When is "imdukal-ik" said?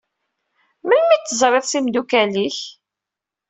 1.77-2.57